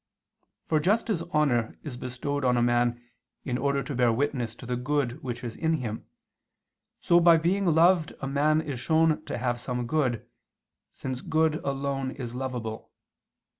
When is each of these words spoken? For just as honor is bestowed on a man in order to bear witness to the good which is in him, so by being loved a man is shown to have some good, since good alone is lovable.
For 0.65 0.79
just 0.79 1.11
as 1.11 1.21
honor 1.31 1.77
is 1.83 1.95
bestowed 1.95 2.43
on 2.43 2.57
a 2.57 2.61
man 2.63 3.03
in 3.45 3.55
order 3.59 3.83
to 3.83 3.93
bear 3.93 4.11
witness 4.11 4.55
to 4.55 4.65
the 4.65 4.75
good 4.75 5.21
which 5.21 5.43
is 5.43 5.55
in 5.55 5.75
him, 5.75 6.07
so 7.01 7.19
by 7.19 7.37
being 7.37 7.67
loved 7.67 8.11
a 8.19 8.25
man 8.25 8.61
is 8.61 8.79
shown 8.79 9.23
to 9.25 9.37
have 9.37 9.61
some 9.61 9.85
good, 9.85 10.27
since 10.91 11.21
good 11.21 11.57
alone 11.63 12.09
is 12.09 12.33
lovable. 12.33 12.89